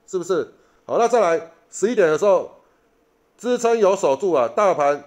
[0.07, 0.49] 是不是？
[0.87, 2.49] 好，那再来十一点的时候，
[3.37, 5.03] 支撑有守住啊，大盘，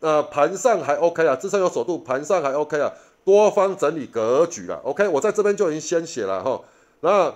[0.00, 2.92] 呃，盘上还 OK 啊，支撑有守住，盘上还 OK 啊，
[3.24, 6.62] 多方整理格局啊，OK，我在这边就已经先写了哈。
[7.00, 7.32] 那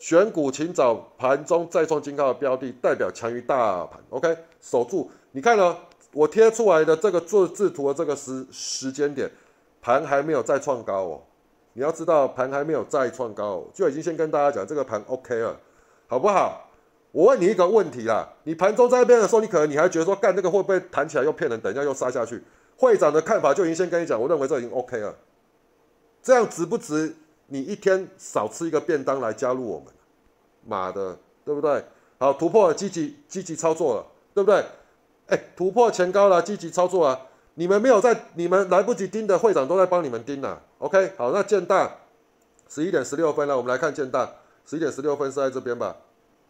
[0.00, 5.08] 选股请找盘中再创新高的标的，代表强于大盘，OK，守住。
[5.30, 5.76] 你看呢，
[6.12, 9.30] 我贴出来的这个做制图的这个时时间点，
[9.80, 11.22] 盘还没有再创高哦。
[11.74, 15.56] 你要知道，盘还没有再创高，就已经先跟大家讲，这个盘 OK 了。
[16.06, 16.70] 好不好？
[17.12, 21.58] 我问你一个问题啦，你盘中在那边的时候，你可能你还觉得说，干这个会不会弹起来又骗人？
[21.60, 22.42] 等一下又杀下去。
[22.76, 25.14] 会长的看法就已经先跟你讲，我认为这已经 OK 了。
[26.22, 27.16] 这样值不值
[27.46, 29.86] 你一天少吃一个便当来加入我们？
[30.66, 31.82] 妈的，对不对？
[32.18, 34.62] 好，突破了积极积极操作了，对不对？
[35.28, 37.18] 哎，突破前高了，积极操作啊！
[37.54, 40.60] 你们没有在，你们来不及盯的会长都在帮你们盯了。
[40.78, 41.90] OK，好，那建大
[42.68, 44.30] 十一点十六分了，我们来看建大。
[44.66, 45.96] 十一点十六分是在这边吧？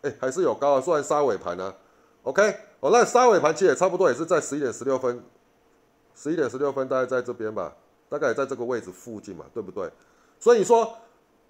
[0.03, 1.75] 哎，还是有高啊，虽然杀尾盘呢。
[2.23, 2.43] OK，
[2.81, 5.23] 哦，那杀尾盘其实也差不多，也是在十一点十六分，
[6.15, 7.73] 十一点十六分大概在这边吧，
[8.09, 9.89] 大概也在这个位置附近嘛，对不对？
[10.41, 10.93] 所以你说，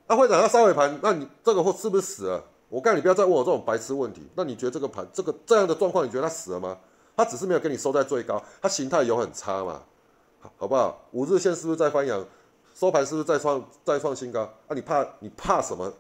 [0.07, 2.45] 那会长要杀尾盘，那你这个货是不是死了？
[2.69, 4.29] 我告诉你，不要再问我这种白痴问题。
[4.35, 6.77] 那你觉得这个盘，这个这样的状况，你觉得它死了吗？
[7.17, 9.83] 它只是没有给你收在最高，它形态有很差嘛，
[10.59, 11.01] 好，不好？
[11.13, 12.23] 五日线是不是在翻阳？
[12.75, 14.43] 收盘是不是再创再创新高？
[14.43, 15.91] 啊，你怕你怕什么？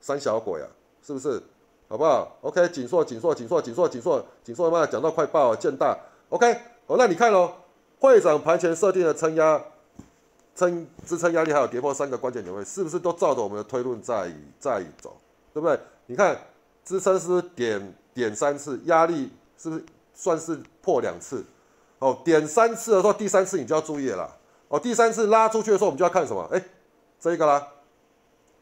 [0.00, 0.68] 三小鬼啊，
[1.02, 1.42] 是不是？
[1.88, 5.98] 好不好？OK，紧缩，紧缩，紧缩，紧缩，紧缩，紧缩，妈讲到快爆了，见大。
[6.28, 6.52] OK，
[6.86, 7.52] 好，那你看喽，
[7.98, 9.60] 会长盘前设定的撑压、
[10.54, 15.16] 撑支撑压力还有跌破三个关键点位，是不是都照着我们的推论在在走？
[15.52, 15.76] 对不对？
[16.06, 16.38] 你看
[16.84, 19.84] 支撑是不是点点三次，压力是不是
[20.14, 21.44] 算是破两次？
[21.98, 24.36] 哦，点三次的时候，第三次你就要注意了。
[24.68, 26.48] 哦，第三次拉出去的时候，我们就要看什么？
[26.52, 26.64] 哎，
[27.18, 27.66] 这个啦。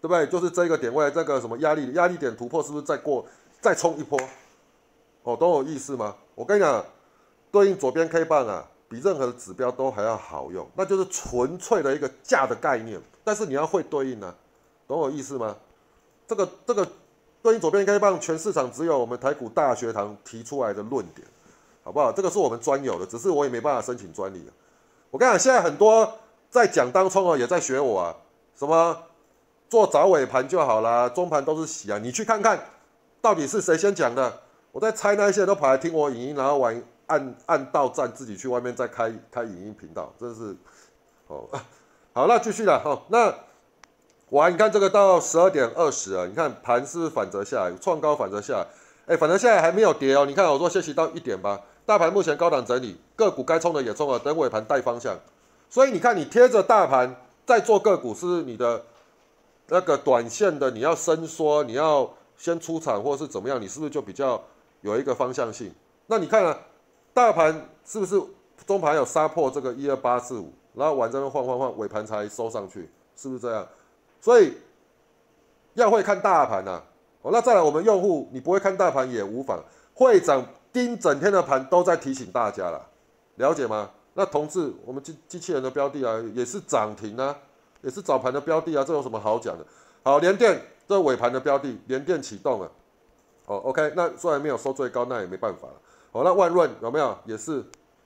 [0.00, 0.26] 对不对？
[0.26, 3.24] 就是这个点位，这个什么压力压力点突破，是不是再过
[3.60, 4.18] 再冲一波？
[5.24, 6.14] 哦，都有意思吗？
[6.34, 6.84] 我跟你讲，
[7.50, 13.00] 对应左边 K 棒啊，比任何的指标都还要好用，那就是纯粹的一个价的概念。
[13.24, 14.34] 但是你要会对应啊，
[14.86, 15.56] 懂我意思吗？
[16.26, 16.88] 这个这个
[17.42, 21.26] 对应左边 K 棒，全市场只有我们台股大学堂提出来的论点，
[21.82, 22.12] 好不好？
[22.12, 24.42] 这个是我们专有的，只是我也没办法申请专利
[25.10, 26.10] 我跟你讲，现在很多
[26.48, 28.16] 在讲当冲啊，也在学我啊，
[28.56, 28.96] 什么？
[29.68, 31.98] 做早尾盘就好啦，中盘都是洗啊！
[31.98, 32.58] 你去看看，
[33.20, 34.40] 到底是谁先讲的？
[34.72, 40.56] 我在猜那些都跑来听我影音，然后玩按按到站，自己去外面再开开影音频道，真是
[41.26, 41.46] 哦。
[42.14, 43.02] 好，那继续了哈。
[43.08, 43.34] 那
[44.30, 48.66] 哇，你看这个到十二点二十啊，你看盘是不是反折下来，创高反折下来？
[49.06, 50.24] 哎，反正现在还没有跌哦。
[50.24, 55.14] 你看我说休息到一点吧，大盘目前高档整理，个股该冲的也冲了，等尾盘带方向。
[55.68, 58.82] 所以你看，你贴着大盘在做个股，是你的。
[59.68, 64.42] 那个短线的你要伸缩，你要先出场或是怎么样，你是不是就比较
[64.80, 65.72] 有一个方向性？
[66.06, 66.58] 那你看啊，
[67.12, 68.20] 大盘是不是
[68.66, 73.66] 中盘有杀破这个一二八四五，然后往这边晃晃晃，尾盘才收上去，是不是这样？
[74.20, 74.54] 所以
[75.74, 76.82] 要会看大盘呐。
[77.22, 79.62] 哦，那再来我们用户，你不会看大盘也无妨。
[79.92, 82.88] 会长盯整天的盘都在提醒大家了，
[83.34, 83.90] 了解吗？
[84.14, 87.36] 那同志，我们机机器人的标的啊，也是涨停啊。
[87.82, 89.64] 也是早盘的标的啊，这有什么好讲的？
[90.02, 92.70] 好，连电这尾盘的标的，连电启动了。
[93.46, 95.74] 哦，OK，那虽然没有收最高，那也没办法了。
[96.12, 97.16] 好，那万润有没有？
[97.24, 97.64] 也是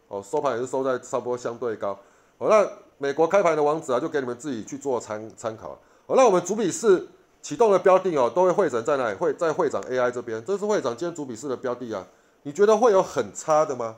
[0.08, 1.98] 哦，收盘也是收在差不多相对高。
[2.38, 5.78] 好，那美国开盘的网址啊，就给你们自己去做参参考。
[6.06, 7.08] 好，那我们主笔式
[7.40, 9.16] 启动的标的哦，都会会诊在哪里？
[9.16, 12.06] 会在会长 AI 这边，这是会长今天主笔式的标的啊。
[12.42, 13.96] 你觉得会有很差的吗？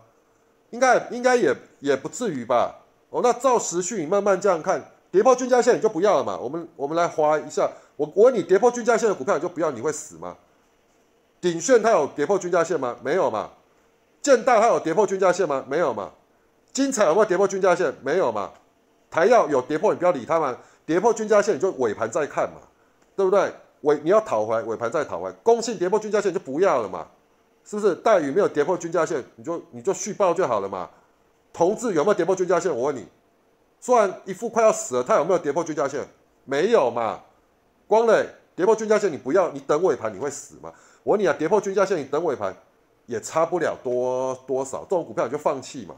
[0.71, 2.83] 应该应该也也不至于吧。
[3.11, 6.37] 哦，那照时序慢慢这样看，跌破均价线你就不要了嘛。
[6.37, 10.37] 我们我们来划一下，我我问你，跌破均价线的股票你就不要，你会死吗？
[11.41, 12.97] 鼎炫它有跌破均价线吗？
[13.01, 13.51] 没有嘛。
[14.21, 15.65] 建大它有跌破均价线吗？
[15.69, 16.11] 没有嘛。
[16.73, 17.95] 精彩有没有跌破均价线？
[18.03, 18.51] 没有嘛。
[19.09, 20.59] 台药有跌破，你不要理它嘛。
[20.85, 22.59] 跌破均价线你就尾盘再看嘛，
[23.15, 23.53] 对不对？
[23.83, 25.35] 尾你要讨回，尾盘再讨回来。
[25.45, 27.07] 公信跌破均价线就不要了嘛。
[27.65, 30.91] 是不是待遇没有跌破均价线，你就你就续报就好了嘛？
[31.53, 32.77] 同志有没有跌破均价线？
[32.77, 33.07] 我问你，
[33.85, 36.03] 虽然一副快要死了，它有没有跌破均价线？
[36.47, 37.21] 没有嘛？
[37.87, 40.73] 光磊跌破均价线，你不要，你等尾盘你会死吗？
[41.03, 42.57] 我问你啊，跌破均价线，你等尾盘
[43.05, 45.95] 也差不了多多少，这种股票你就放弃嘛。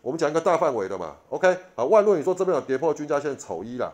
[0.00, 1.54] 我们讲一个大范围的嘛，OK？
[1.74, 3.92] 啊，万论你说这边有跌破均价线，丑一啦，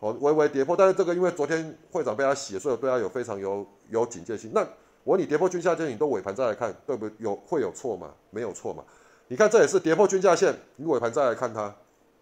[0.00, 4.50] 哦，微微跌破，但是这个因为昨天会长被他洗，所以对他有非常有有警戒心。
[4.54, 4.62] 那
[5.02, 7.16] 我你跌破均价线，你都尾盘再来看，对不对？
[7.20, 8.10] 有会有错吗？
[8.28, 8.84] 没有错嘛。
[9.28, 11.74] 你看这也是跌破均价线，你尾盘再来看它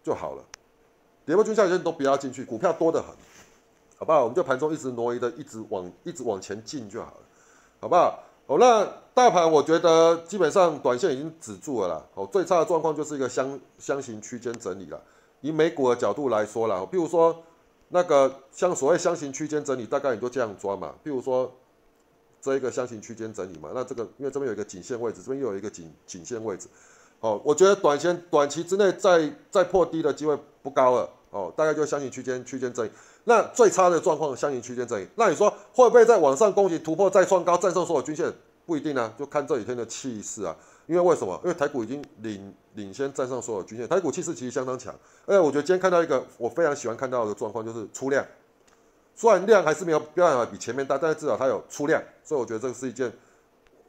[0.03, 0.43] 就好了。
[1.25, 3.07] 跌破均价线都不要进去，股票多得很，
[3.97, 4.23] 好不好？
[4.23, 7.23] 我们就盘中一直挪移的，一直往一直往前进就好了，
[7.79, 8.19] 好不好？
[8.47, 12.05] 哦，那大盘我觉得基本上短线已经止住了啦。
[12.13, 15.01] 哦，最差的状况就是一个箱箱型区间整理了。
[15.41, 17.41] 以美股的角度来说啦，比如说
[17.89, 20.93] 那个像所谓箱型区间整理，大概你就这样抓嘛。
[21.01, 21.51] 比如说。
[22.43, 26.67] 这一个箱型区间整理嘛，那这个因为这边有一个颈线位置，这边又有一个颈颈线位置，
[27.23, 32.91] 哦，我觉得短线短期之内再再破低的机会不高了，哦，大概就箱型区间区间整理。
[33.23, 38.29] 那最差的状况箱型区间整理，那你说会不会在往上攻击突破再创高，站上所有均线？
[38.65, 40.53] 不一定啊，就看这几天的气势啊。
[40.85, 41.39] 因为为什么？
[41.45, 44.93] 因为台股已经领领先站上所有均线，台股气势其实相当强。
[45.25, 48.25] 而且我觉得今天看到一个我非常喜欢看到的状况，就是出量。
[49.15, 53.09] 虽然量还是没有办法比前面大，但是至少它有出量，所以我觉得这个是一件，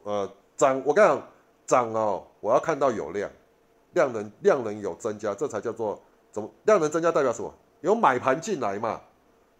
[0.03, 0.81] 呃，涨。
[0.85, 1.27] 我跟你讲，
[1.67, 3.27] 涨哦，我要看到有量，
[3.93, 5.99] 量能量能有增加，这才叫做
[6.31, 7.51] 怎么量能增加代表什么？
[7.81, 9.01] 有买盘进来嘛。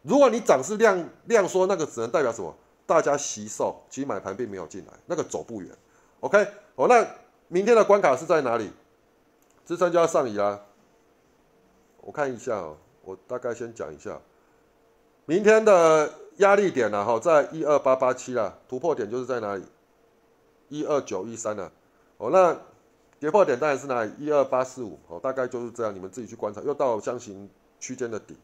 [0.04, 2.56] 如果你涨是量量缩，那个只能代表什么？
[2.86, 5.72] 大家吸售，其实买盘并没有进来，那个走不远。
[6.20, 7.04] OK，哦，那
[7.48, 8.72] 明天的关卡是在哪里？
[9.66, 10.62] 支撑就要上移啦。
[12.02, 14.22] 我看一下哦，我大概先讲一下。
[15.26, 17.04] 明天的压力点呢？
[17.04, 19.64] 哈，在一二八八七啦，突破点就是在哪里？
[20.70, 21.72] 一二九一三呢？
[22.18, 22.56] 哦，那
[23.20, 24.12] 跌破点当然是哪里？
[24.18, 26.62] 一二八四五哦，大概就是这样，你们自己去观察。
[26.62, 27.50] 又到箱型
[27.80, 28.36] 区间的底，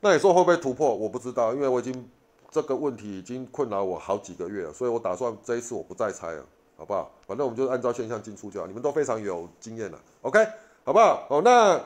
[0.00, 0.94] 那你说会不会突破？
[0.94, 2.10] 我不知道，因为我已经
[2.50, 6.44] 这个问题已经困扰我好几个月了，所以我打算这一次我不再猜了，
[6.76, 7.10] 好不好？
[7.26, 8.66] 反正我们就按照现象进出就好。
[8.66, 10.46] 你们都非常有经验了，OK，
[10.84, 11.26] 好不好？
[11.30, 11.80] 哦，那。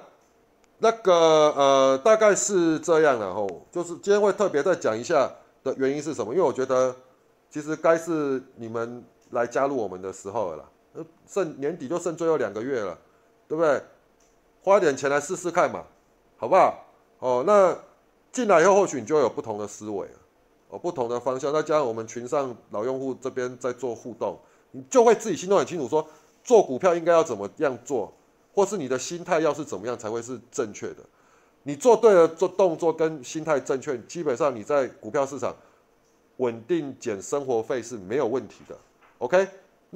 [0.78, 1.10] 那个
[1.56, 5.32] 呃，大概是这样了吼，就是今天会特别再讲一下
[5.64, 6.34] 的原因是什么？
[6.34, 6.94] 因为我觉得
[7.48, 10.66] 其实该是你们来加入我们的时候了，呃，
[11.26, 12.98] 剩年底就剩最后两个月了，
[13.48, 13.82] 对不对？
[14.62, 15.84] 花点钱来试试看嘛，
[16.36, 16.84] 好不好？
[17.18, 17.76] 哦，那
[18.32, 20.18] 进来以后或许你就有不同的思维了，
[20.70, 24.38] 哦，不同的方向，再加上我们群上老用户这边在做互动，
[24.72, 26.06] 你就会自己心中很清楚，说
[26.42, 28.12] 做股票应该要怎么样做。
[28.54, 30.96] 或是你的心态要是怎么样才会是正确的？
[31.64, 35.54] 你做对了做动作跟心态正确，基本上你在股票市场
[36.38, 38.74] 稳定减生活费是没有问题的。
[39.18, 39.46] OK，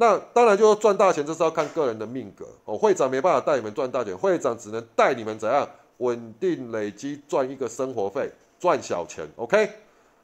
[0.01, 2.75] 那当然就是赚大钱，这是要看个人的命格哦。
[2.75, 9.29] 会长没办法带你们赚大钱，会长只能带你们怎样稳定累积赚一个生活费，赚小钱。
[9.37, 9.71] OK，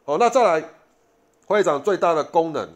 [0.06, 0.66] 好，那再来，
[1.44, 2.66] 会长最大的功能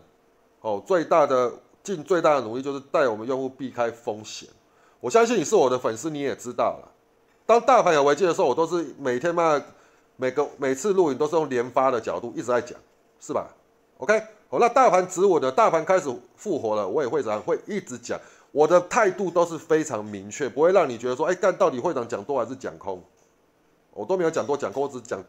[0.61, 1.51] 哦，最大的
[1.83, 4.47] 尽最大的努力就是带我们用户避开风险。
[5.01, 6.93] 我相信你是我的粉丝，你也知道了。
[7.47, 9.59] 当大盘有危机的时候，我都是每天嘛，
[10.17, 12.79] 每个每次录影都是用连发的角度一直在讲，
[13.19, 13.49] 是吧
[13.97, 18.19] ？OK，好，那大盘止稳的，大盘开始复活了，我也会长会一直讲，
[18.51, 23.01] 我的态度都是非常明确，不会让你觉得说，哎，但到底会长讲多还是讲空？
[23.93, 25.23] 我都没有讲多讲空，我只讲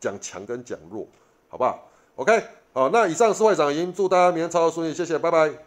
[0.00, 1.06] 讲强跟讲弱，
[1.48, 2.42] 好不好？OK，
[2.72, 5.65] 好，那以上是会长，已经祝大家明天操作顺利，谢谢，拜拜。